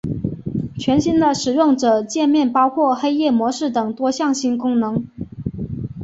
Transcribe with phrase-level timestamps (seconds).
[0.79, 5.05] 全新的使用者界面包括黑夜模式等多项新功能。